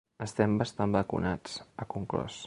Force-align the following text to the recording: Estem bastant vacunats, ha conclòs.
Estem 0.25 0.53
bastant 0.61 0.95
vacunats, 0.97 1.59
ha 1.83 1.87
conclòs. 1.97 2.39